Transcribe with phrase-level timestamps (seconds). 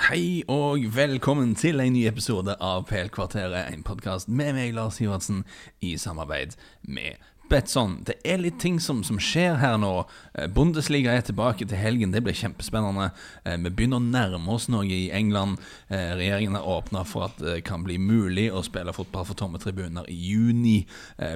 [0.00, 5.42] Hei og velkommen til en ny episode av PL-kvarteret, en podkast med meg, Lars Sivertsen,
[5.84, 6.54] i samarbeid
[6.88, 7.20] med
[7.52, 7.98] Betson.
[8.08, 9.90] Det er litt ting som, som, skjer her nå.
[10.32, 13.10] Eh, Bundesliga er tilbake til helgen, det blir kjempespennende.
[13.44, 15.60] Eh, vi begynner å nærme oss noe i England.
[15.92, 19.60] Eh, regjeringen har åpna for at det kan bli mulig å spille fotball for tomme
[19.60, 20.78] tribuner i juni.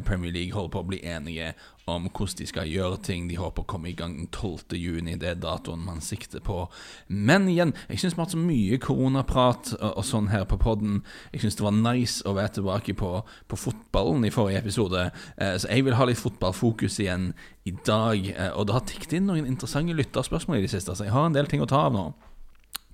[0.09, 1.53] Premier League holder på å bli enige
[1.87, 3.29] om hvordan de skal gjøre ting.
[3.31, 4.75] De håper å komme i gang den 12.
[4.75, 6.65] juni, det er datoen man sikter på.
[7.07, 10.59] Men igjen, jeg syns vi har hatt så mye koronaprat og, og sånn her på
[10.59, 11.01] poden.
[11.31, 15.55] Jeg syns det var nice å være tilbake på, på fotballen i forrige episode, eh,
[15.63, 17.31] så jeg vil ha litt fotballfokus igjen
[17.71, 18.33] i dag.
[18.35, 21.31] Eh, og det har tikket inn noen interessante lytterspørsmål i det siste, så jeg har
[21.31, 22.09] en del ting å ta av nå.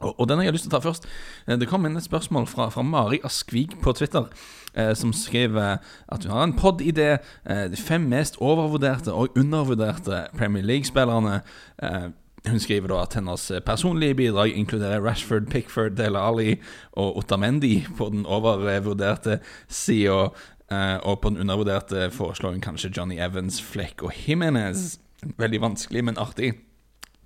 [0.02, 1.06] Og, den har jeg lyst til å ta først.
[1.46, 4.26] Eh, det kom inn et spørsmål fra, fra Mari Askvig på Twitter,
[4.74, 5.78] eh, som skriver
[6.08, 7.10] at hun har en pod-idé.
[7.44, 11.40] Eh, de fem mest overvurderte og undervurderte Premier League-spillerne.
[11.82, 12.10] Eh,
[12.48, 16.56] hun skriver da at hennes personlige bidrag inkluderer Rashford, Pickford, Dele Ali
[16.92, 19.38] og Otamendi på den overvurderte
[19.70, 20.32] sida.
[20.72, 24.98] Eh, og på den undervurderte foreslår hun kanskje Johnny Evans, Fleck og Jimenez.
[25.38, 26.54] Veldig vanskelig, men artig.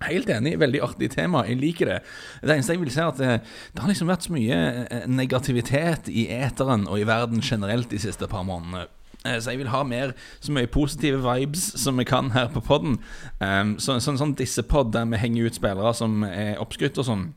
[0.05, 0.59] Helt enig.
[0.61, 1.41] Veldig artig tema.
[1.47, 1.97] Jeg liker det.
[2.43, 3.39] Det eneste jeg vil si, er at det,
[3.73, 8.01] det, har liksom vært så mye eh, negativitet i eteren og i verden generelt de
[8.01, 8.85] siste par månedene.
[9.25, 12.61] Eh, så jeg vil ha mer så mye positive vibes som vi kan her på
[12.61, 12.99] poden.
[13.41, 17.09] Um, så, så en disse dissepod der vi henger ut spillere som er oppskrytt og
[17.09, 17.27] sånn.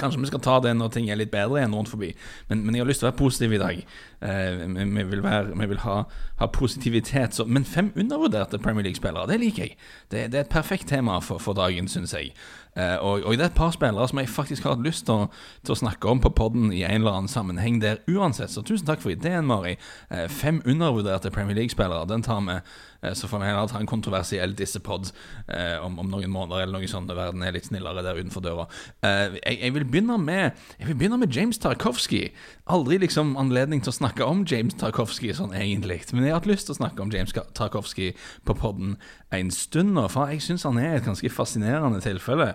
[0.00, 2.12] Kanskje vi skal ta det når ting er litt bedre igjen rundt forbi.
[2.48, 3.82] Men, men jeg har lyst til å være positiv i dag.
[4.22, 5.96] Eh, vi, vi, vil være, vi, vil ha,
[6.40, 7.36] ha positivitet.
[7.36, 9.76] Så, men fem undervurderte Premier League-spillere, det liker jeg.
[10.08, 12.32] Det, det, er et perfekt tema for, for dagen, syns jeg.
[12.76, 15.26] Eh, og, og, det er et par spillere som jeg faktisk har hatt lyst til
[15.26, 15.26] å,
[15.60, 18.54] til å snakke om på poden i en eller annen sammenheng der uansett.
[18.54, 19.76] Så tusen takk for ideen, Mari.
[20.08, 22.62] Eh, fem undervurderte Premier League-spillere, den tar vi.
[23.02, 25.10] Uh, så får vi heller ta en kontroversiell dissepod
[25.82, 28.64] om, om, noen måneder eller noe sånt, når verden er litt snillere der utenfor døra.
[29.02, 32.22] Jeg, jeg, vil begynne med Jeg vil begynne med James Tarkovsky.
[32.72, 36.50] Aldri liksom anledning til å snakke om James Tarkovsky sånn egentlig, men jeg har hatt
[36.50, 38.12] lyst til å snakke om James Tarkovsky
[38.46, 38.96] på poden
[39.34, 42.52] en stund nå, for jeg syns han er et ganske fascinerende tilfelle.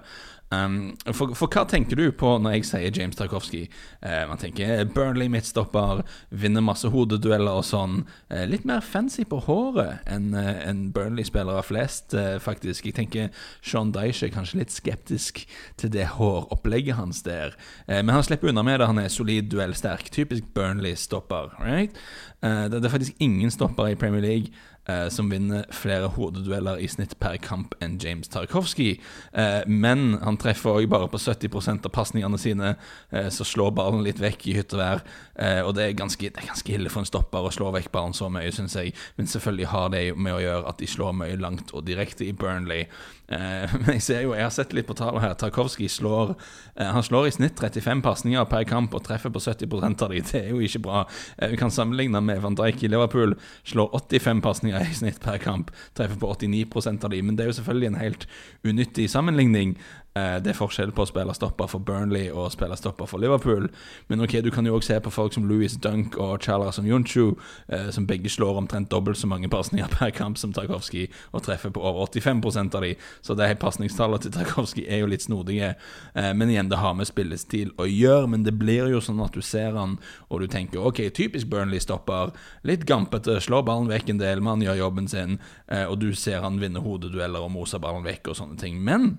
[0.48, 3.66] Um, for, for, hva tenker du på når jeg sier James Tarkovsky?
[4.00, 7.98] Uh, man tenker Burnley midtstopper, vinner masse hodedueller og sånn.
[8.32, 12.88] Uh, litt mer fancy på håret enn en Burnley-spillere flest, faktisk.
[12.88, 15.44] Jeg tenker Sean Dyche er kanskje litt skeptisk
[15.80, 17.56] til det håropplegget hans der.
[17.88, 18.88] men han slipper unna med det.
[18.90, 20.12] Han er solid, duellsterk.
[20.14, 21.58] Typisk Burnley-stopper.
[21.60, 21.96] Right?
[22.42, 24.54] det, det er faktisk ingen stoppere i Premier League
[24.88, 28.96] eh, som vinner flere hodedueller i snitt per kamp enn James Tarkovsky.
[29.34, 32.76] Eh, men han treffer òg bare på 70% av pasningene sine,
[33.12, 35.04] eh, så slår ballen litt vekk i hytt og vær.
[35.36, 37.92] Eh, og det er, ganske, det er, ganske, ille for en stopper å slå vekk
[37.94, 38.96] ballen så mye, syns jeg.
[39.18, 42.34] Men selvfølgelig har det med å gjøre at de slår mye langt og direkte i
[42.34, 42.88] Burnley.
[43.28, 45.36] Eh, men jeg ser jo, jeg har sett litt på tallene her.
[45.38, 49.78] Tarkovsky slår eh, Han slår i snitt 35 pasninger per kamp og treffer på 70
[50.04, 50.24] av de.
[50.24, 51.04] Det er jo ikke bra.
[51.52, 53.36] Vi kan sammenligne med Van Dijk i Liverpool.
[53.68, 57.22] Slår 85 pasninger i snitt per kamp, treffer på 89% av de.
[57.24, 58.28] Men det er jo selvfølgelig en helt
[58.68, 59.78] unyttig sammenligning.
[60.18, 63.22] Eh, det er forskjell på å spille stopper for Burnley og å spille stopper for
[63.22, 63.68] Liverpool.
[64.10, 66.88] Men ok, du kan jo også se på folk som Louis Dunk og Chala som
[66.88, 67.36] Junchu,
[67.68, 71.74] eh, som begge slår omtrent dobbelt så mange pasninger per kamp som Tarkovskij, og treffer
[71.74, 72.96] på over 85 av de.
[73.22, 75.76] Så det pasningstallet til Tarkovskij er jo litt snodige.
[76.16, 78.32] Eh, men igjen, det har med spillestil å gjøre.
[78.32, 79.98] Men det blir jo sånn at du ser han,
[80.30, 82.34] og du tenker ok, typisk Burnley-stopper.
[82.68, 86.60] Litt gampete, slår ballen vekk en del, man gjør jobben sin, og du ser han
[86.62, 88.80] vinne hodedueller og moser ballen vekk og sånne ting.
[88.84, 89.18] Men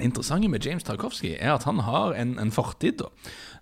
[0.00, 3.02] interessante med James Tarkovsky er at han har en, en fortid.
[3.02, 3.10] da.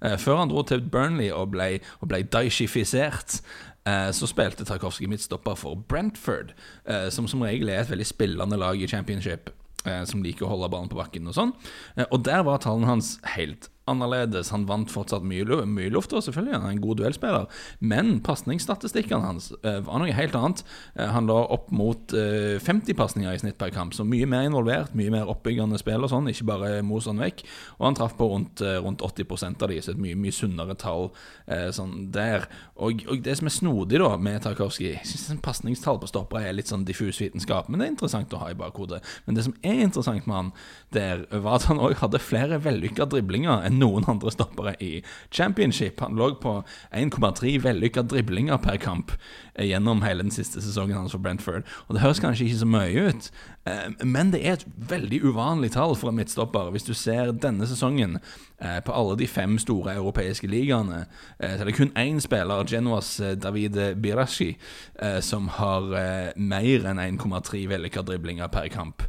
[0.02, 3.41] Eh, før han dro til Burnley og ble, og ble daishifisert,
[3.86, 6.54] eh, så spilte Tarkovsky midtstopper for Brentford,
[6.86, 9.50] eh, som som regel er et veldig spillende lag i championship.
[9.80, 11.54] Som liker å holde ballen på bakken og sånn.
[12.10, 14.50] Og der var tallene hans helt annerledes.
[14.54, 17.62] Han vant fortsatt mye, mye luft, og selvfølgelig han er en god duellspiller.
[17.80, 20.62] Men pasningsstatistikkene hans uh, var noe helt annet.
[20.98, 24.46] Uh, han lå opp mot uh, 50 pasninger i snitt per kamp, så mye mer
[24.48, 27.44] involvert, mye mer oppbyggende spill og sånn, ikke bare mos han vekk.
[27.78, 31.10] Og han traff på rundt, rundt 80% av de, så et mye, mye sunnere tall
[31.74, 32.47] sånn der.
[32.80, 36.54] Og, og, det som er snodig da med Tarkovskij Jeg syns pasningstall på stoppere er
[36.56, 39.00] litt sånn diffus vitenskap, men det er interessant å ha i bakhodet.
[39.26, 40.53] Men det som er interessant med han
[40.94, 46.00] der, var at han òg hadde flere vellykka driblinger enn noen andre stoppere i championship.
[46.00, 46.62] Han lå på
[46.92, 49.12] 1,3 vellykka driblinger per kamp
[49.54, 51.65] eh, gjennom hele den siste sesongen hans for Brentford.
[51.88, 53.30] Og Det høres kanskje ikke så mye ut,
[53.66, 56.71] eh, men det er et veldig uvanlig tall for en midtstopper.
[56.71, 58.18] Hvis du ser denne sesongen
[58.60, 61.04] eh, på alle de fem store europeiske ligaene,
[61.41, 64.56] så er det kun én spiller, Genoas David Birashi,
[65.21, 65.86] som har
[66.36, 69.03] mer enn 1,3 vellykka driblinger per kamp.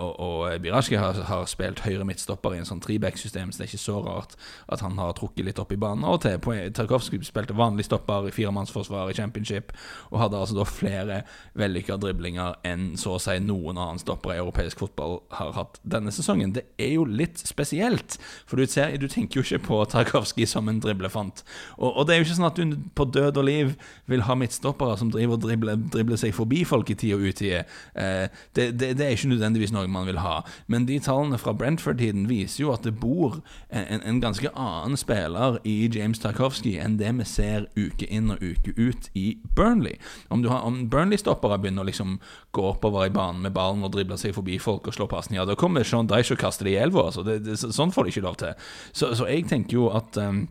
[0.00, 3.98] Og, Birashi har, spilt høyre midtstopper i en sånn treback-system, så det er ikke så
[4.04, 4.36] rart
[4.68, 6.06] at han har trukket litt opp i banen.
[6.08, 6.38] Og til
[6.76, 9.72] Tarkovskij spilte vanlig stopper i firemannsforsvar i championship,
[10.12, 11.22] og hadde altså da flere
[11.58, 16.12] vellykka driblinger enn så å si noen annen stopper i europeisk fotball har hatt denne
[16.14, 16.54] sesongen.
[16.56, 18.18] Det er jo litt spesielt,
[18.48, 21.44] for du, ser, du tenker jo ikke på Tarkovskij som en driblefant.
[21.78, 23.74] Og, og, det er jo ikke sånn at du på død og liv
[24.10, 27.64] vil ha midtstoppere som driver og dribler, dribler seg forbi folk i tid og utide.
[27.94, 28.26] Eh,
[28.56, 30.40] det, det, det, er ikke nødvendigvis noe man vil ha.
[30.66, 33.40] Men de tallene fra Brentford-tiden viser jo at det bor
[33.86, 38.42] en, en, ganske annen spiller i James Tarkovsky enn det vi ser uke inn og
[38.42, 39.96] uke ut i Burnley.
[40.34, 42.18] Om, om Burnley-stoppere begynner å liksom
[42.56, 45.56] gå oppover i banen med ballen og drible seg forbi folk og slå ja da
[45.56, 47.08] kommer Sean Dyche og kaster det i elva.
[47.08, 47.70] Altså.
[47.72, 48.54] sånn får de ikke lov til.
[48.92, 50.44] Så, så jeg tenker jo at um,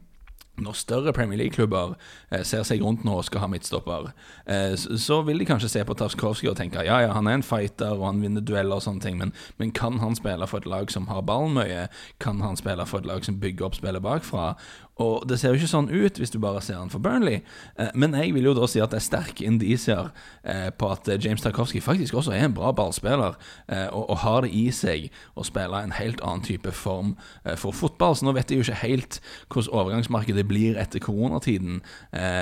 [0.57, 1.93] når større Premier League-klubber
[2.31, 4.09] eh, ser seg rundt nå og skal ha midtstopper,
[4.49, 7.39] eh, så, så, vil de kanskje se på Tarskovskij og tenke ja, ja, han er
[7.39, 10.63] en fighter og han vinner dueller og sånne ting, men, men, kan han spille for
[10.63, 11.87] et lag som har ballen mye?
[12.23, 14.55] Kan han spille for et lag som bygger opp spillet bakfra?
[15.03, 17.41] Og det ser jo ikke sånn ut hvis du bare ser han for Burnley,
[17.77, 20.09] eh, men jeg vil jo da si at det er sterke indisier
[20.41, 24.49] eh, på at eh, James Tarkovsky faktisk også er en bra ballspiller, og, har det
[24.55, 27.11] i seg å spille en helt annen type form
[27.59, 28.15] for fotball.
[28.17, 29.19] Så nå vet jeg jo ikke helt
[29.53, 31.81] hvordan overgangsmarkedet blir etter koronatiden,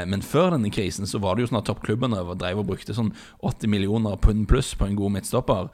[0.08, 3.12] men før denne krisen så var det jo sånn at toppklubbene drev og brukte sånn
[3.44, 5.72] 80 millioner pund pluss på en god midtstopper.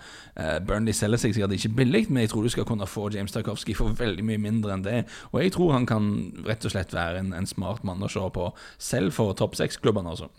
[0.67, 3.75] Burnley selger seg sikkert ikke billig, men jeg tror du skal kunne få James Tarkovsky
[3.77, 6.09] for veldig mye mindre enn det, og jeg tror han kan
[6.47, 8.47] rett og og slett være en, en smart mann å se på,
[8.81, 10.15] selv for topp seks-klubbene.
[10.15, 10.31] Altså.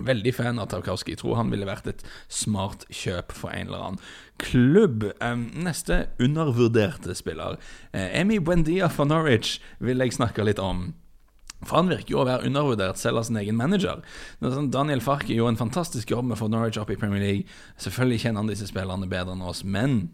[0.00, 1.16] Veldig fan av Tarkowski.
[1.20, 4.00] Tror han ville vært et smart kjøp for en eller annen
[4.40, 5.10] klubb.
[5.52, 7.60] neste undervurderte spiller.
[7.92, 10.90] Uh, Emi Buendia fra Norwich vil jeg snakke litt om.
[11.60, 14.00] For han virker jo å være undervurdert selv av sin egen manager.
[14.40, 17.58] Sånn, Daniel Farke gjorde en fantastisk jobb med få Norwich opp i Premier League.
[17.76, 20.06] Selvfølgelig kjenner han disse spillerne bedre enn oss, men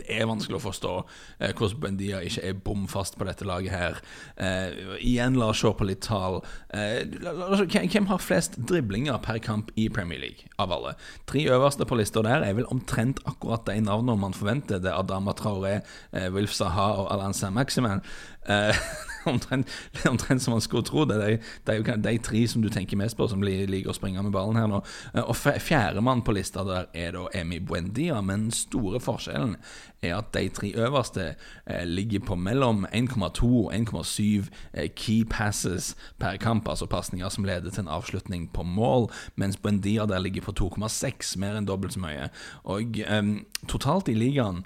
[0.00, 3.74] det er vanskelig å forstå eh, hvordan Bendia ikke er bom fast på dette laget
[3.74, 4.00] her.
[4.36, 6.40] Eh, igjen, la oss se på litt tall.
[6.76, 10.94] Eh, hvem har flest driblinger per kamp i Premier League, av alle?
[11.28, 14.82] Tre øverste på lista der er vel omtrent akkurat de navnene man forventer.
[14.82, 15.80] Det er Adama Traoré,
[16.12, 18.04] eh, Wilf Saha og Alan Saint-Maximin.
[18.48, 18.76] Eh,
[19.26, 19.70] omtrent,
[20.08, 21.04] omtrent, som man skulle tro.
[21.04, 23.96] Det Det, det er, jo de tre som du tenker mest på, som liker å
[23.96, 24.82] springe med ballen her nå.
[25.14, 29.56] Eh, og fjerdemann på lista der er da Emi Buendia, men den store forskjellen
[30.02, 31.34] er at de tre øverste
[31.66, 37.44] eh, ligger på mellom 1,2 og 1,7 eh, key passes per kamp, altså pasninger som
[37.44, 41.96] leder til en avslutning på mål, mens Buendia der ligger på 2,6, mer enn dobbelt
[41.96, 42.28] så mye.
[42.64, 43.22] Og eh,
[43.66, 44.64] totalt i ligaen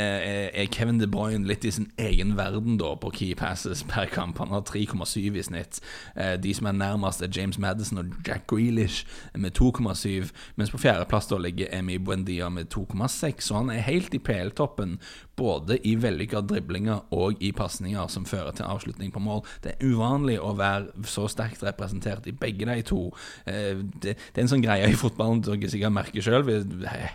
[0.00, 4.38] er Kevin De Bruyne litt i sin egen verden da på key passes per kamp.
[4.38, 5.80] Han har 3,7 i snitt.
[6.16, 10.32] Eh, de som er nærmest, er James Madison og Jack Grealish med 2,7.
[10.56, 13.40] Mens på fjerdeplass ligger Emi Buendia med 2,6.
[13.40, 14.98] Så han er helt i PL-toppen
[15.36, 19.42] både i vellykka driblinger og i pasninger som fører til avslutning på mål.
[19.64, 23.02] Det er uvanlig å være så sterkt representert i begge de to.
[23.44, 26.46] Eh, det, er en sånn greie i fotballen dere sikkert merker sjøl,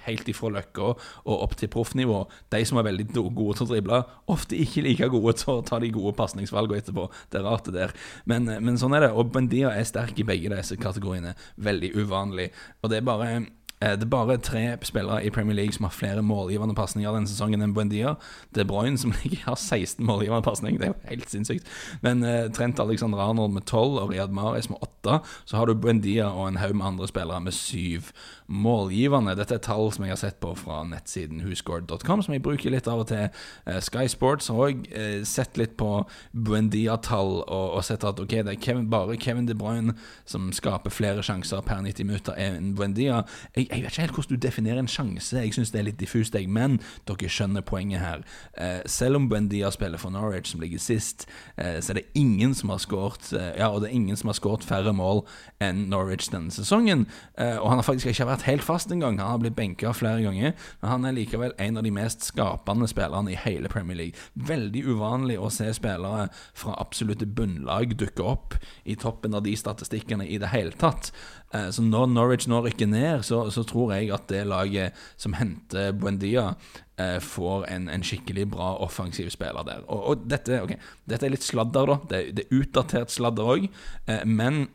[0.05, 2.23] helt ifra Løkka og opp til proffnivå.
[2.53, 4.01] De som er veldig gode til å drible,
[4.31, 7.07] ofte ikke like gode til å ta de gode pasningsvalgene etterpå.
[7.31, 7.95] Det er rart, det der.
[8.29, 9.13] Men, men sånn er det.
[9.15, 11.33] Og Bendia er sterk i begge disse kategoriene.
[11.61, 12.51] Veldig uvanlig.
[12.81, 13.45] Og det er bare Eh,
[13.81, 17.63] det er bare tre spillere i Premier League som har flere målgivende pasninger denne sesongen
[17.65, 18.15] enn Buendia.
[18.55, 19.13] De Bruyne som
[19.45, 21.71] har 16 målgivende pasninger, det er jo helt sinnssykt.
[22.05, 25.19] Men eh, Trent Alexander Arnold med 12 og Riyad Mahrez med 8.
[25.45, 28.11] Så har du Buendia og en haug med andre spillere med 7
[28.51, 29.35] målgivende.
[29.39, 32.89] Dette er tall som jeg har sett på fra nettsiden whoscored.com, som jeg bruker litt
[32.91, 33.29] av og til.
[33.65, 36.03] Eh, Sky Sports har òg eh, sett litt på
[36.35, 39.95] Buendia-tall og, og, sett at ok, det er Kevin, bare Kevin De Bruyne
[40.29, 43.23] som skaper flere sjanser per 90 minutter enn Buendia.
[43.55, 45.37] Jeg jeg vet ikke helt hvordan du definerer en sjanse.
[45.37, 46.49] Jeg syns det er litt diffust, jeg.
[46.51, 48.23] Men dere skjønner poenget her.
[48.57, 51.25] Eh, selv om Buendia spiller for Norwich, som ligger sist,
[51.57, 54.27] eh, så er det ingen som har skåret eh, Ja, og det er ingen som
[54.27, 55.23] har skåret færre mål
[55.63, 57.07] enn Norwich denne sesongen.
[57.37, 59.19] Eh, og han har faktisk ikke vært helt fast engang.
[59.19, 60.55] Han har blitt benka flere ganger.
[60.81, 64.19] Men han er likevel en av de mest skapende spillerne i hele Premier League.
[64.35, 70.27] Veldig uvanlig å se spillere fra absolutte bunnlag dukke opp i toppen av de statistikkene
[70.27, 71.11] i det hele tatt.
[71.53, 75.35] Eh, så når Norwich nå rykker ned, så, så, tror jeg at det laget som
[75.37, 76.53] henter Buendia,
[76.97, 79.85] eh, får en, en, skikkelig bra offensiv spiller der.
[79.87, 81.99] Og, og dette, okay, dette, er litt sladder, da.
[82.11, 83.67] Det, det er utdatert sladder òg.
[84.07, 84.67] Eh, men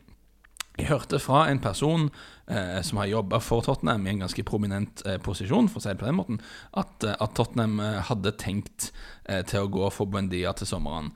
[0.76, 2.11] jeg hørte fra en person
[2.52, 5.95] eh, som har jobba for Tottenham i en ganske prominent eh, posisjon, for å si
[5.95, 6.42] det på den måten,
[6.76, 7.80] at, at Tottenham
[8.11, 8.90] hadde tenkt
[9.25, 11.14] eh, til å gå for Buendia til sommeren.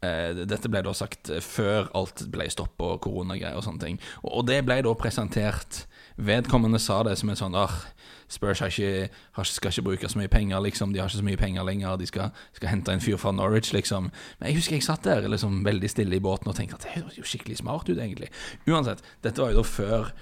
[0.00, 3.98] Eh, dette ble da sagt før alt ble stopp og koronagreier og sånne ting.
[4.24, 5.84] Og det ble da presentert
[6.16, 7.74] vedkommende sa det som en sånn ah,
[8.30, 9.10] Spurs ikke,
[9.42, 10.94] skal ikke bruke så mye penger, liksom.
[10.94, 11.96] De har ikke så mye penger lenger.
[11.98, 14.08] De skal, skal hente en fyr fra Norwich, liksom.
[14.38, 16.94] Men jeg husker jeg satt der liksom veldig stille i båten og tenkte at det
[16.94, 18.30] høres jo skikkelig smart ut, egentlig.
[18.70, 20.12] Uansett, dette var jo da før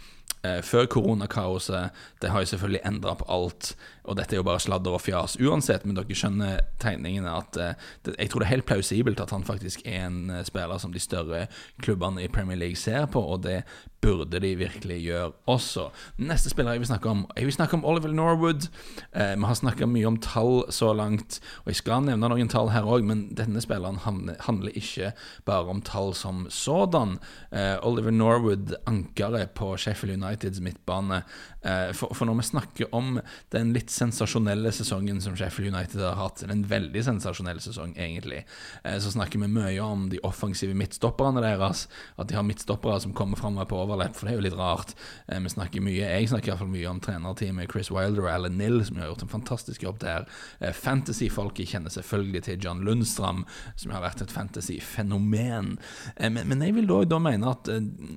[0.63, 1.95] før koronakaoset.
[2.23, 3.73] Det har jo selvfølgelig endra på alt,
[4.09, 7.89] og dette er jo bare sladder og fjas uansett, men dere skjønner tegningene at eh,
[8.07, 10.95] det, jeg tror det er helt plausibelt at han faktisk er en eh, spiller som
[10.95, 11.45] de større
[11.85, 13.61] klubbene i Premier League ser på, og det
[14.01, 15.89] burde de virkelig gjøre også.
[16.23, 18.69] Neste spiller jeg vil snakke om Jeg vil snakke om Oliver Norwood.
[19.13, 22.71] Eh, vi har snakka mye om tall så langt, og jeg skal nevne noen tall
[22.71, 25.13] her òg, men denne spilleren handler ikke
[25.49, 27.19] bare om tall som sådan.
[27.51, 31.23] Eh, Oliver Norwood, ankeret på Sheffield Uniteds midtbane.
[31.63, 33.19] Eh, for, for, når vi snakker om
[33.51, 38.45] den litt sensasjonelle sesongen som Sheffield United har hatt, en veldig sensasjonell sesong, egentlig,
[38.85, 41.87] eh, så snakker vi mye om de offensive midtstopperne deres.
[42.17, 44.95] At de har midtstoppere som kommer framover på overlepp, for det er jo litt rart.
[45.27, 48.85] Eh, vi snakker mye, Jeg snakker iallfall mye om trenerteamet Chris Wilder og Alan Nill,
[48.85, 50.27] som har gjort en fantastisk jobb der.
[50.61, 53.45] Eh, Fantasy-folket kjenner selvfølgelig til John Lundstram,
[53.77, 55.79] som har vært et fantasy-fenomen.
[56.17, 57.71] Eh, men, men, jeg vil da, da mene at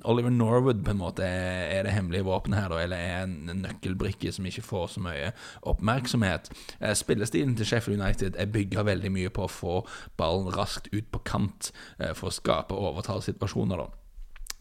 [0.04, 3.62] Oliver Norwood på en måte er, er det hemmelige våpenet her, da, eller er en
[3.62, 5.32] nøkkelbrikke som ikke får så mye
[5.68, 6.50] oppmerksomhet.
[6.98, 9.80] Spillestilen til Sheffield United er bygga veldig mye på å få
[10.20, 11.72] ballen raskt ut på kant
[12.14, 13.84] for å skape overtallssituasjoner.
[13.84, 14.01] da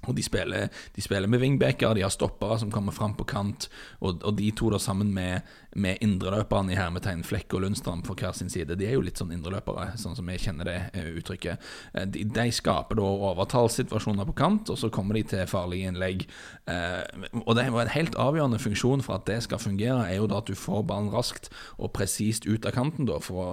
[0.07, 3.67] og de spiller, de spiller, med wingbacker, de har stoppere som kommer fram på kant.
[3.99, 8.15] Og, og de to da sammen med, med indreløperne i hermetegn Flekk og Lundstrand på
[8.17, 11.11] hver sin side, de er jo litt sånn indreløpere, sånn som jeg kjenner det uh,
[11.21, 11.69] uttrykket.
[11.93, 16.25] Uh, de, de, skaper da overtallssituasjoner på kant, og så kommer de til farlige innlegg.
[16.69, 20.19] Eh, og det er jo en helt avgjørende funksjon for at det skal fungere, er
[20.19, 23.49] jo da at du får ballen raskt og presist ut av kanten, da, for å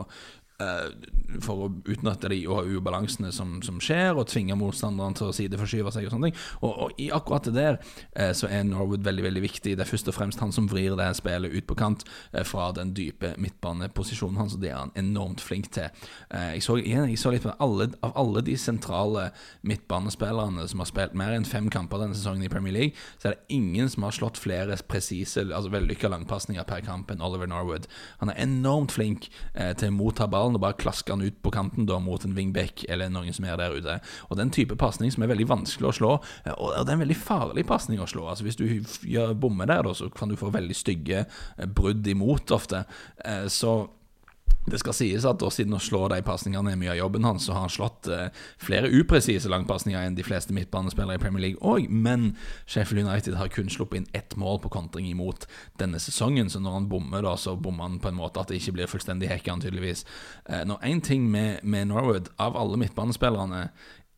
[0.58, 5.92] for å utnytte de og ubalansene som, som, skjer, og tvinge motstanderen til å sideforskyve
[5.94, 6.08] seg.
[6.08, 9.42] Og sånne ting Og, og i akkurat det der uh, så er Norwood veldig veldig
[9.44, 9.76] viktig.
[9.76, 12.02] Det er først og fremst han som vrir det spillet ut på kant
[12.34, 15.92] uh, fra den dype midtbaneposisjonen hans, og det er han enormt flink til.
[16.32, 19.28] jeg, så, igjen, jeg så litt på alle, Av alle de sentrale
[19.66, 23.36] midtbanespillerne som har spilt mer enn fem kamper denne sesongen i Premier League, så er
[23.36, 27.88] det ingen som har slått flere presise, altså vellykka langpasninger per kamp enn Oliver Norwood.
[28.22, 31.52] Han er enormt flink til å motta ball ballen og bare klasker den ut på
[31.52, 34.00] kanten da mot en wingback eller noen som er der ute.
[34.30, 36.12] Og Den type pasning som er veldig vanskelig å slå,
[36.44, 38.28] eh, og det er en veldig farlig pasning å slå.
[38.28, 38.66] Altså Hvis du
[39.04, 42.84] gjør bommer der, da, så kan du få veldig stygge eh, brudd imot ofte.
[43.24, 43.88] Eh, så
[44.68, 47.46] det skal sies at da, siden å slå de pasningene er mye av jobben hans,
[47.46, 48.28] så har han slått eh,
[48.62, 52.36] flere upresise langpasninger enn de fleste midtbanespillere i Premier League òg, men
[52.66, 55.48] Sheffield United har kun sluppet inn ett mål på kontring imot
[55.80, 58.60] denne sesongen, så når han bommer, da, så bommer han på en måte at det
[58.60, 60.04] ikke blir fullstendig hekka, tydeligvis.
[60.46, 63.68] Eh, når én ting med, med Norwood, av alle midtbanespillerne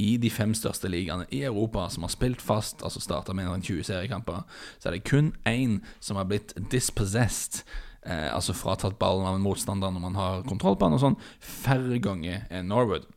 [0.01, 3.63] i de fem største ligaene i Europa som har spilt fast, altså starta med en
[3.63, 4.43] 20 seriekamper,
[4.79, 7.63] så er det kun én som har blitt dispossessed
[8.07, 11.19] eh, altså fratatt ballen av en motstander når man har kontroll på den, og sånn,
[11.41, 13.09] færre ganger enn Norwood.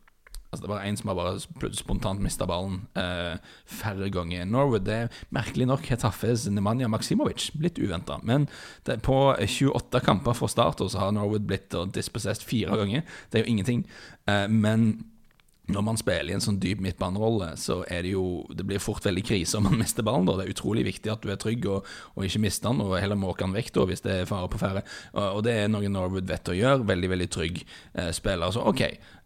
[0.54, 4.46] Altså Det var én som har bare spontant mista ballen eh, færre ganger.
[4.46, 8.20] Norwood det er merkelig nok Hetafes Nemanja Maksimovic, litt uventa.
[8.22, 8.46] Men
[8.86, 13.02] det, på 28 kamper fra start så har Norwood blitt dispossessed fire ganger.
[13.32, 13.88] Det er jo ingenting.
[14.30, 14.94] Eh, men
[15.72, 19.06] når man spiller i en sånn dyp midtbanerolle, så er det jo Det blir fort
[19.06, 20.28] veldig krise om man mister ballen.
[20.28, 23.00] da Det er utrolig viktig at du er trygg og, og ikke mister den, og
[23.00, 24.84] heller måker den vekk da hvis det er fare på ferde.
[25.14, 26.88] Og, og, det er noe Norwood vet å gjøre.
[26.90, 28.52] Veldig, veldig trygg eh, spiller.
[28.52, 28.84] Så OK,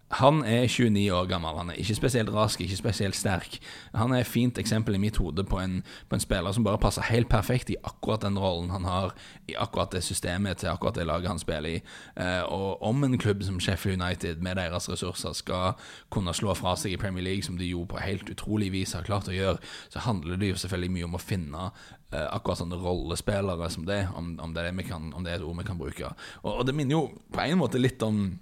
[0.10, 1.58] han er 29 år gammel.
[1.58, 3.58] Han er ikke spesielt rask, ikke spesielt sterk.
[3.94, 6.80] Han er et fint eksempel i mitt hode på en, på en, spiller som bare
[6.80, 9.16] passer helt perfekt i akkurat den rollen han har,
[9.48, 11.82] i akkurat det systemet til akkurat det laget han spiller i.
[12.16, 15.76] Eh, og om en klubb som Sheffield United med deres ressurser skal
[16.10, 19.04] kunne slå fra seg i Premier League, som de jo på helt utrolig vis har
[19.04, 19.60] klart å gjøre,
[19.90, 24.06] så handler det jo selvfølgelig mye om å finne eh, akkurat sånne rollespillere som det,
[24.16, 26.16] om, om, det kan, om, det er, et ord vi kan bruke.
[26.46, 28.38] Og, og det minner jo på en måte litt om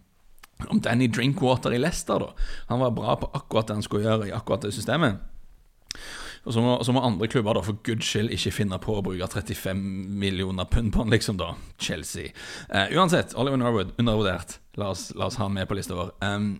[0.67, 2.19] om Danny Drinkwater i Leicester.
[2.19, 2.33] da
[2.67, 5.19] Han var bra på akkurat det han skulle gjøre i akkurat det systemet.
[6.45, 9.01] Og så må, så må, andre klubber da for guds skyld ikke finne på å
[9.05, 9.79] bruke 35
[10.21, 11.55] millioner pund på han, liksom, da.
[11.81, 12.35] Chelsea.
[12.69, 14.59] Uh, uansett, Oliver Norwood, undervurdert.
[14.77, 16.11] La oss, la oss ha han med på lista vår.
[16.21, 16.59] Um,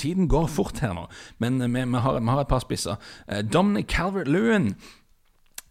[0.00, 1.06] tiden går fort her nå,
[1.38, 2.98] men vi, vi, har, vi har, et par spisser.
[3.30, 4.72] Uh, Dominic Calvert-Lewin.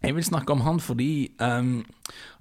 [0.00, 1.82] Jeg vil snakke om han fordi um,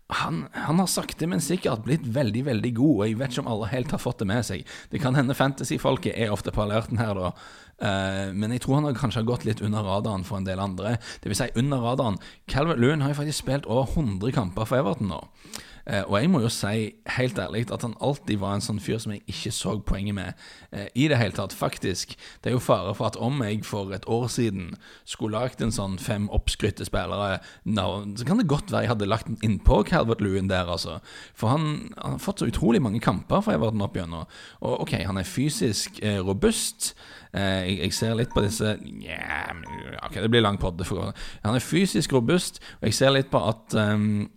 [0.07, 3.49] han, han, har sakte, men sikkert blitt veldig veldig god, og jeg vet ikke om
[3.51, 4.75] alle helt har fått det med seg.
[4.91, 7.31] Det kan hende fantasyfolket er ofte på alerten her, da.
[7.77, 10.63] Uh, men jeg tror han har kanskje har gått litt under radaren for en del
[10.63, 10.95] andre.
[11.21, 12.21] Det vil si under radaren.
[12.47, 15.19] Calvert Loon har jo faktisk spilt over 100 kamper for Everton nå.
[15.87, 18.99] Eh, og jeg må jo si helt ærlig at han alltid var en sånn fyr
[18.99, 21.55] som jeg ikke så poenget med eh, i det hele tatt.
[21.55, 22.17] Faktisk.
[22.43, 24.73] Det er jo fare for at om jeg for et år siden
[25.07, 29.29] skulle lagt en sånn fem oppskrytte spillere, så kan det godt være jeg hadde lagt
[29.45, 30.99] innpå Calvert Lewin der, altså.
[31.35, 34.27] For han, han, har fått så utrolig mange kamper fra Everton opp gjennom.
[34.61, 36.93] Og ok, han er fysisk eh, robust.
[37.33, 39.51] Eh, jeg, jeg, ser litt på disse yeah,
[40.05, 40.83] Ok, det blir lang podd.
[41.43, 44.27] Han er fysisk robust, og jeg ser litt på at um,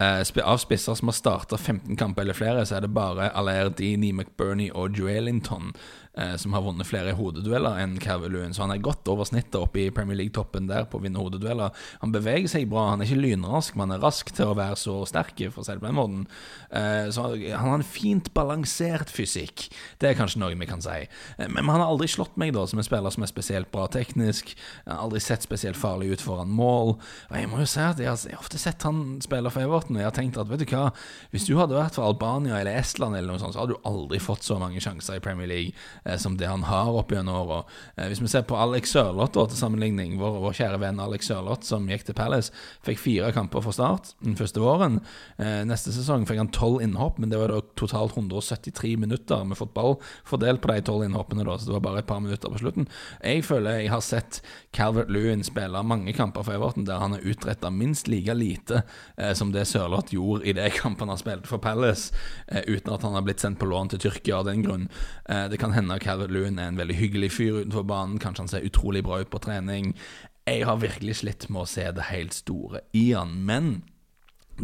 [0.00, 4.12] av spisser som har starta 15 kamper eller flere, så er det bare Alair Dini,
[4.38, 5.72] Bernie og Joelinton.
[5.72, 6.09] eh,
[6.40, 8.54] som har vunnet flere hodedueller enn Calvin Lewin.
[8.54, 11.74] Så han er godt over snittet oppe i Premier League-toppen der på å vinne hodedueller.
[12.02, 14.78] Han beveger seg bra, han er ikke lynrask, men han er rask til å være
[14.80, 16.26] så sterk, for å si det på den måten.
[16.70, 19.68] Eh, så han har en fint balansert fysikk.
[20.02, 20.98] Det er kanskje noe vi kan si.
[21.38, 23.86] Eh, men han har aldri slått meg da som en spiller som er spesielt bra
[23.90, 24.54] teknisk.
[24.56, 26.96] Jeg har aldri sett spesielt farlig ut foran mål.
[27.30, 30.04] Og jeg må jo si at jeg har, ofte sett han spille for Everton, og
[30.04, 30.90] jeg har tenkt at vet du hva,
[31.32, 34.20] hvis du hadde vært for Albania eller Estland eller noe sånt, så hadde du aldri
[34.22, 37.60] fått så mange sjanser i Premier League Eh, som det han har opp gjennom åra.
[37.96, 41.66] Eh, hvis vi ser på Alex Sørloth til sammenligning, vår, vår, kjære venn Alex Sørloth
[41.68, 42.54] som gikk til Palace,
[42.86, 45.00] fikk fire kamper for start den første våren.
[45.38, 49.58] Eh, neste sesong fikk han tolv innhopp, men det var da totalt 173 minutter med
[49.60, 52.62] fotball fordelt på de tolv innhoppene, da, så det var bare et par minutter på
[52.62, 52.88] slutten.
[53.22, 54.40] Jeg føler jeg har sett
[54.76, 58.82] Calvert Lewin spille mange kamper for Everton der han har utretta minst like lite
[59.16, 62.14] eh, som det Sørloth gjorde i det kampen han spilte for Palace,
[62.46, 64.88] eh, uten at han har blitt sendt på lån til Tyrkia av den grunn.
[65.28, 68.18] Eh, det kan hende mener Calvert Loon er en veldig hyggelig fyr utenfor banen.
[68.22, 69.94] Kanskje han ser utrolig bra ut på trening.
[70.46, 73.34] Jeg har virkelig slitt med å se det helt store i han.
[73.46, 73.82] Men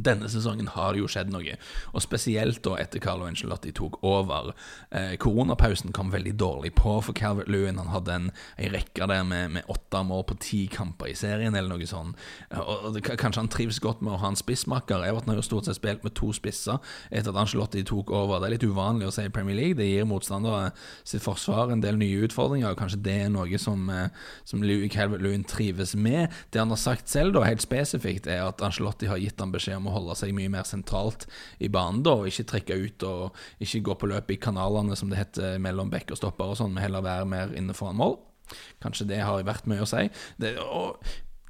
[0.04, 1.56] denne sesongen har det jo skjedd noe,
[1.92, 4.52] og spesielt da etter Carlo Angelotti tok over.
[4.90, 7.80] Eh, koronapausen kom veldig dårlig på for Calvert Lewin.
[7.80, 11.54] Han hadde en, en rekke der med, med, åtte mål på ti kamper i serien,
[11.54, 12.18] eller noe sånt.
[12.50, 15.04] Eh, og, og det, Kanskje han trives godt med å ha en spissmakker.
[15.06, 18.40] Everton har jo stort sett spilt med to spisser etter at Angelotti tok over.
[18.40, 19.78] Det er litt uvanlig å si i Premier League.
[19.78, 20.72] Det gir motstandere
[21.06, 24.08] sitt forsvar en del nye utfordringer, og kanskje det er noe som, eh,
[24.44, 26.32] som Calvert Lewin trives med.
[26.50, 29.80] Det han har sagt selv, da, helt spesifikt, er at Angelotti har gitt ham beskjed
[29.80, 31.26] om å holde seg mye mer sentralt
[31.58, 35.12] i banen, da, og ikke trekke ut og ikke gå på løp i kanalene, som
[35.12, 38.18] det heter, mellom bekk og stopper og sånn, men heller være mer inne foran mål.
[38.82, 40.06] Kanskje det har vært mye å si.
[40.40, 41.00] Det, og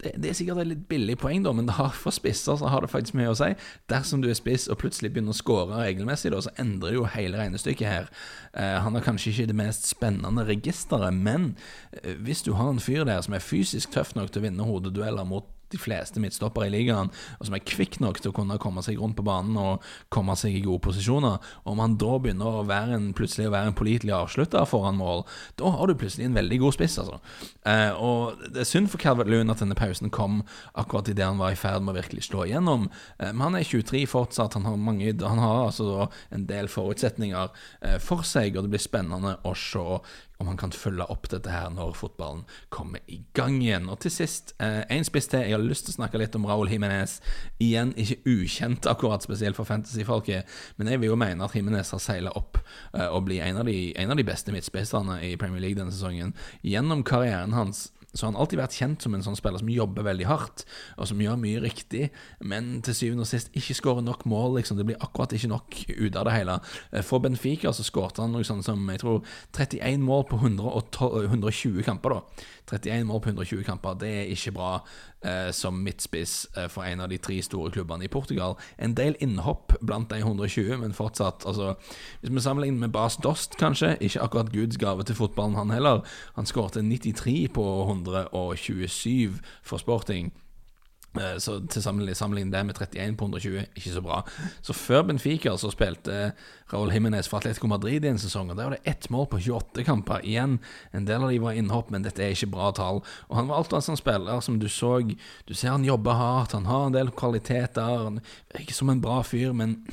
[0.03, 2.85] det, det, er sikkert et litt billig poeng, da, men har, for spisser så har
[2.85, 3.49] det faktisk mye å si.
[3.91, 7.09] Dersom du er spiss og plutselig begynner å skåre regelmessig, da, så endrer det jo
[7.17, 8.11] hele regnestykket her.
[8.53, 11.55] Eh, han har kanskje ikke det mest spennende registeret, men
[12.03, 14.69] eh, hvis du har en fyr der som er fysisk tøff nok til å vinne
[14.69, 18.59] hodedueller mot de fleste midtstoppere i ligaen, og som er kvikk nok til å kunne
[18.63, 21.41] komme seg rundt på banen og komme seg i gode posisjoner.
[21.69, 25.25] Om han da begynner å være en, plutselig å være en pålitelig avslutter foran mål,
[25.61, 26.99] da har du plutselig en veldig god spiss.
[27.03, 27.21] altså.
[27.67, 30.43] Eh, og Det er synd for Calvert Loon at denne pausen kom
[30.75, 32.89] akkurat idet han var i ferd med å virkelig slå igjennom.
[33.19, 37.51] Eh, men han er 23 fortsatt, han har, mange, han har altså en del forutsetninger
[37.83, 39.85] eh, for seg, og det blir spennende å se
[40.39, 43.89] om han kan følge opp dette her når fotballen kommer i gang igjen.
[43.93, 45.41] Og til sist, eh, en spiss til.
[45.41, 47.21] Jeg har lyst til å snakke litt om Raúl Jiménez.
[47.63, 50.45] Igjen ikke ukjent, akkurat spesielt for fantasyfolket,
[50.77, 52.59] men jeg vil jo mene at Jiménez har seila opp
[52.95, 55.95] eh, og blir en av de, en av de beste midtspisserne i Premier League denne
[55.95, 56.35] sesongen.
[56.63, 60.07] Gjennom karrieren hans så han har alltid vært kjent som en sånn spiller som jobber
[60.07, 60.65] veldig hardt,
[60.97, 62.09] og som gjør mye riktig,
[62.41, 64.59] men til syvende og sist ikke skårer nok mål.
[64.61, 64.79] Liksom.
[64.79, 66.59] Det blir akkurat ikke nok ut av det hele.
[66.93, 69.21] Eh, for Benfica så skårte han noe sånt som jeg tror
[69.53, 72.17] 31 mål på 112, 120 kamper.
[72.17, 74.71] da 31 mål på 120 kamper, det er ikke bra
[75.23, 78.57] eh, som midtspiss eh, for en av de tre store klubbene i Portugal.
[78.79, 81.75] En del innhopp blant de 120, men fortsatt altså,
[82.21, 86.03] Hvis vi sammenligner med Bas Dost, kanskje, ikke akkurat Guds gave til fotballen, han heller.
[86.35, 87.67] Han skårte 93 på
[88.05, 90.33] 127 for sporting.
[91.17, 94.21] Eh, så til sammenligning det med 31 på 120, ikke så bra.
[94.63, 96.33] Så før Benfica så spilte
[96.73, 99.41] Raúl Jiménez for Atletico Madrid i en sesong, og der var det ett mål på
[99.41, 100.25] 28 kamper.
[100.25, 100.59] Igjen,
[100.93, 103.03] en del av de var innhopp, men dette er ikke bra tall.
[103.29, 104.97] Og han var alltid en sånn spiller som du så
[105.47, 108.21] Du ser han jobber hardt, han har en del kvaliteter, han
[108.55, 109.85] virker som en bra fyr, men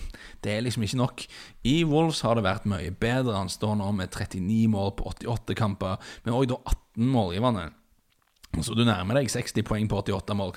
[0.41, 1.25] det er liksom ikke nok.
[1.63, 3.35] I Wolves har det vært mye bedre.
[3.35, 7.71] Han står nå med 39 mål på 88 kamper, men òg da 18 målgivende.
[8.61, 10.51] Så du nærmer deg 60 poeng på 88 mål,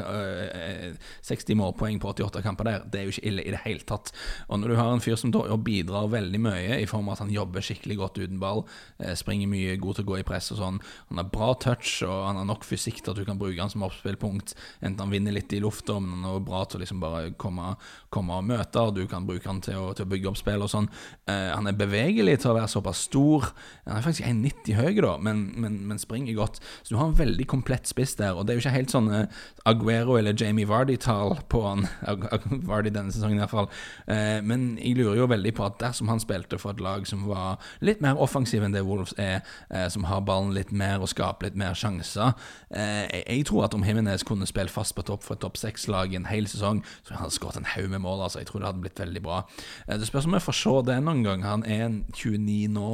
[1.24, 2.82] 60 øh, målpoeng på 88 kamper der.
[2.92, 4.12] Det er jo ikke ille i det hele tatt.
[4.52, 5.32] Og når du har en fyr som
[5.64, 8.66] bidrar veldig mye, i form av at han jobber skikkelig godt uten ball,
[9.00, 12.02] øh, springer mye, god til å gå i press og sånn, han har bra touch
[12.04, 15.14] og han har nok fysikk til at du kan bruke han som oppspillpunkt, enten han
[15.14, 17.72] vinner litt i lufta, men han er bra til å liksom bare komme,
[18.12, 20.66] komme, og møte, og du kan bruke han til å, til å bygge opp spill
[20.66, 20.90] og sånn.
[21.26, 23.46] Han er bevegelig til å være såpass stor.
[23.86, 26.60] Han er faktisk 1,90 høy, da, men, men, men springer godt.
[26.82, 28.34] Så du har en veldig komplett komplett spiss der.
[28.34, 29.26] Og det er jo ikke helt sånn eh,
[29.66, 31.86] Aguero eller Jamie Vardy-tall på han.
[32.68, 33.68] Vardy denne sesongen, i hvert fall.
[34.06, 37.26] Eh, men jeg lurer jo veldig på at dersom han spilte for et lag som
[37.26, 41.08] var litt mer offensiv enn det Wolves er, eh, som har ballen litt mer og
[41.10, 42.34] skaper litt mer sjanser
[42.70, 46.26] Jeg tror at om Jimenez kunne spilt fast på topp for et topp seks-lag en
[46.26, 48.22] hel sesong, så hadde han skåret en haug med mål.
[48.26, 49.42] altså Jeg tror det hadde blitt veldig bra.
[49.86, 51.44] Det spørs om vi får se det noen gang.
[51.46, 52.88] Han er 29 nå.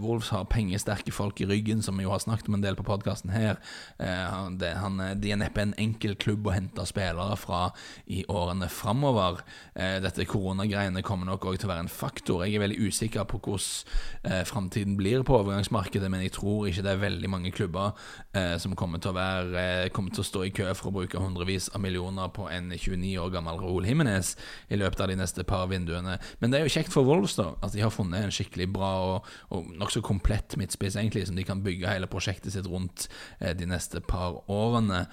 [0.00, 2.86] Wolves har pengesterke folk i ryggen, som vi jo har snakket om en del på
[2.86, 3.60] podkasten her.
[3.98, 7.68] Eh, det, han, de er neppe en enkel klubb å hente spillere fra
[8.10, 9.42] i årene framover.
[9.74, 12.44] Eh, dette koronagreiene kommer nok òg til å være en faktor.
[12.44, 16.84] Jeg er veldig usikker på hvordan eh, framtiden blir på overgangsmarkedet, men jeg tror ikke
[16.86, 17.94] det er veldig mange klubber
[18.34, 20.96] eh, som kommer til, å være, eh, kommer til å stå i kø for å
[20.98, 24.34] bruke hundrevis av millioner på en 29 år gammel Raúl Jimenez
[24.72, 26.18] i løpet av de neste par vinduene.
[26.42, 28.92] Men det er jo kjekt for Wolves da, at de har funnet en skikkelig bra
[29.04, 33.54] og, og nokså komplett midtspiss, egentlig, som de kan bygge hele prosjektet sitt rundt eh,
[33.56, 33.73] de neste
[34.08, 35.06] par årene.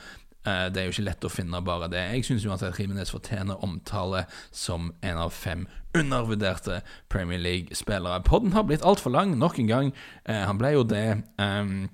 [0.45, 2.01] Eh, det er jo ikke lett å finne bare det.
[2.15, 6.81] Jeg syns uansett Rimenes fortjener omtale som en av fem undervurderte
[7.13, 8.23] Premier League-spillere.
[8.25, 9.91] Podden har blitt altfor lang nok en gang.
[10.25, 11.21] Eh, han ble jo det.
[11.37, 11.91] Um,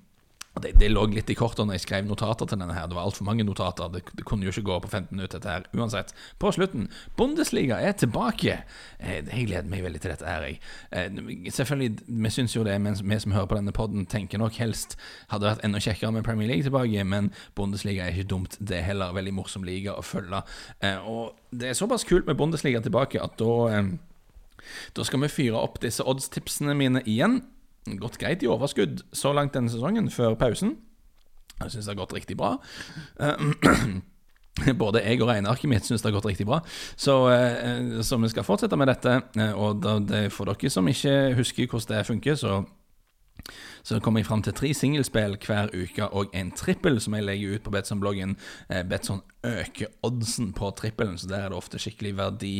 [0.62, 2.74] det, det, lå litt i kortene når jeg skrev notater til denne.
[2.76, 3.90] her Det var altfor mange notater.
[3.92, 5.66] Det, det, kunne jo ikke gå på 15 minutter, dette her.
[5.76, 8.60] Uansett, på slutten Bundesliga er tilbake!
[8.98, 10.60] Eh, jeg gleder meg veldig til dette her, jeg.
[10.92, 14.58] Eh, selvfølgelig, vi syns jo det, mens vi som hører på denne poden, tenker nok
[14.60, 14.98] helst
[15.32, 18.88] hadde vært enda kjekkere med Premier League tilbake, men Bundesliga er ikke dumt, det er
[18.90, 19.14] heller.
[19.16, 20.42] Veldig morsom liga å følge.
[20.84, 23.80] Eh, og det er såpass kult med Bundesliga tilbake at da
[24.96, 27.40] da skal vi fyre opp disse oddstipsene mine igjen
[27.98, 30.76] gått greit i overskudd så langt denne sesongen, før pausen.
[31.58, 32.56] Jeg syns det har gått riktig bra.
[34.82, 36.60] Både jeg og regnearket mitt syns det har gått riktig bra.
[36.98, 39.20] Så, eh, så, vi skal fortsette med dette.
[39.38, 39.86] Eh, og
[40.34, 42.62] for dere som ikke husker hvordan det funker, så
[43.82, 47.56] så kommer jeg fram til tre singelspill hver uke og en trippel som jeg legger
[47.56, 48.36] ut på Betson-bloggen.
[48.68, 52.52] Eh, Betson øker oddsen på trippelen, så der er det ofte skikkelig verdi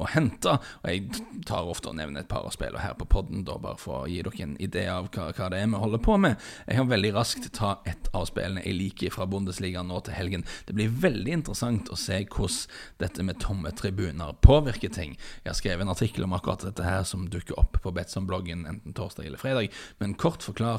[0.00, 0.54] å hente.
[0.80, 3.80] Og jeg tar ofte og nevner et par av spillene her på podden, da, bare
[3.80, 6.40] for å gi dere en idé av hva, hva, det er vi holder på med.
[6.66, 10.46] Jeg kan veldig raskt ta ett av spillene jeg liker fra Bundesliga nå til helgen.
[10.66, 12.40] Det blir veldig interessant å se hvordan
[13.02, 15.14] dette med tomme tribuner påvirker ting.
[15.42, 18.96] Jeg har skrevet en artikkel om akkurat dette her som dukker opp på Betson-bloggen enten
[18.96, 19.68] torsdag eller fredag,
[20.00, 20.71] men kort forklart,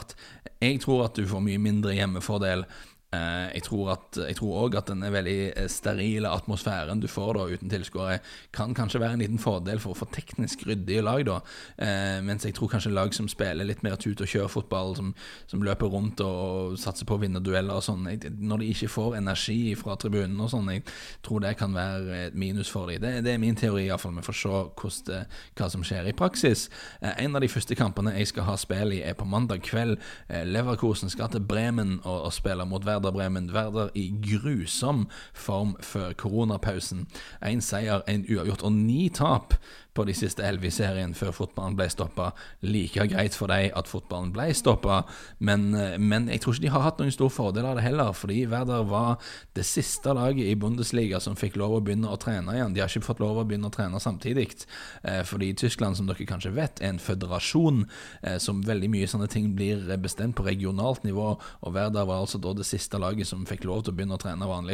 [0.63, 2.65] jeg tror at du får mye mindre hjemmefordel
[3.13, 8.19] jeg tror òg at den veldig eh, sterile atmosfæren du får da uten tilskuere,
[8.55, 11.39] kan kanskje være en liten fordel for å få teknisk ryddige lag, da.
[11.77, 15.13] Eh, mens jeg tror kanskje lag som spiller litt mer tut og kjør-fotball, som,
[15.49, 18.07] som, løper rundt og satser på å vinne dueller og sånn,
[18.39, 20.85] når de ikke får energi fra tribunen og sånn, jeg
[21.25, 23.01] tror det kan være et minus for dem.
[23.03, 24.15] Det, det er min teori, iallfall.
[24.17, 25.21] Vi får se det,
[25.57, 26.67] hva som skjer i praksis.
[27.01, 29.97] en av de første kampene jeg skal ha spill i, er på mandag kveld.
[30.29, 33.53] Leverkosen skal til Bremen og, og spille mot Werder Werder Bremen.
[33.53, 37.07] Werder i grusom form før koronapausen.
[37.43, 39.57] Én seier, én uavgjort og ni tap
[39.93, 42.31] på de siste elleve i serien før fotballen ble stoppa.
[42.65, 45.03] Like greit for dem at fotballen ble stoppa,
[45.39, 48.13] men, eh, men, jeg tror ikke de har hatt noen stor fordel av det heller,
[48.17, 49.21] fordi Werder var
[49.55, 52.73] det siste laget i Bundesliga som fikk lov å begynne å trene igjen.
[52.73, 54.65] De har ikke fått lov å begynne å trene samtidig,
[55.03, 57.85] eh, fordi Tyskland, som dere kanskje vet, er en føderasjon
[58.23, 62.41] eh, som veldig mye sånne ting blir bestemt på regionalt nivå, og Werder var altså
[62.41, 64.73] da det siste laget som fikk lov til å begynne å trene vanlig.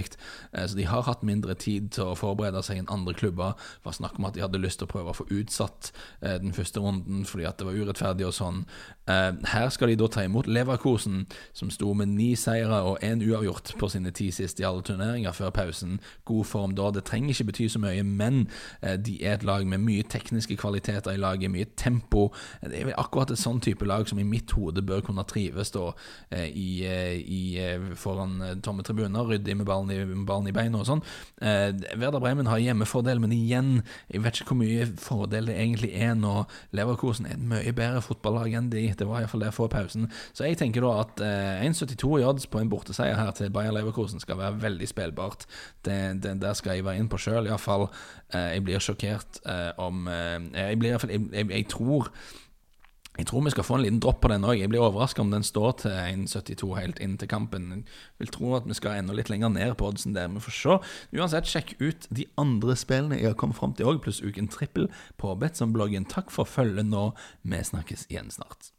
[0.54, 3.58] Så de har hatt mindre tid til å forberede seg enn andre klubber.
[3.80, 5.92] Det var snakk om at de hadde lyst til å prøve å få utsatt
[6.22, 8.64] eh, den første runden fordi at det var urettferdig og sånn.
[9.10, 11.26] Eh, her skal de da ta imot Leverkosen,
[11.58, 15.36] som sto med ni seire og én uavgjort på sine ti siste i alle turneringer
[15.36, 15.98] før pausen.
[16.30, 16.92] God form da.
[16.94, 18.46] Det trenger ikke bety så mye, men
[18.82, 22.30] eh, de er et lag med mye tekniske kvaliteter i laget, mye tempo.
[22.62, 25.90] Det er akkurat et sånn type lag som i mitt hode bør kunne trives da
[26.32, 27.42] i, i,
[28.00, 31.04] foran tomme tribuner, ryddig med ballen i, ballen i beina og sånn.
[31.40, 33.72] Werder Bremen har hjemmefordel, men igjen,
[34.12, 38.02] jeg vet ikke hvor mye fordel det egentlig er når Leverkosen er et mye bedre
[38.06, 38.86] fotballag enn de.
[38.98, 40.10] Det var iallfall det for pausen.
[40.34, 43.76] Så jeg tenker da at eh, 1,72 i odds på en borteseier her til Bayer
[43.76, 45.48] Leverkosen skal være veldig spillbart.
[45.86, 47.90] Det, det, der skal jeg være inn på sjøl, iallfall.
[48.34, 52.12] Eh, jeg blir sjokkert eh, om eh, Jeg blir iallfall jeg, jeg, jeg tror
[53.20, 54.56] jeg tror vi skal få en liten dropp på den òg.
[54.62, 57.68] Jeg blir overraska om den står til 1,72 helt inn til kampen.
[57.84, 60.32] Jeg vil tro at vi skal enda litt lenger ned på oddsen der.
[60.32, 60.80] Vi får se.
[61.20, 64.88] Uansett, sjekk ut de andre spillene jeg har kommet fram til òg, pluss uken trippel
[65.20, 66.08] på Betson-bloggen.
[66.08, 67.10] Takk for følget nå.
[67.44, 68.72] Vi snakkes igjen snart.